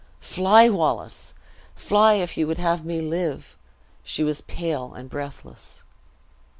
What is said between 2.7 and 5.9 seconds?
me live!" She was pale and breathless.